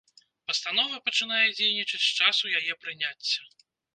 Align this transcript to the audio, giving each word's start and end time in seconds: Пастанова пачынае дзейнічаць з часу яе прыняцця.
Пастанова 0.51 0.97
пачынае 1.09 1.45
дзейнічаць 1.59 2.01
з 2.07 2.11
часу 2.19 2.45
яе 2.61 2.73
прыняцця. 2.87 3.41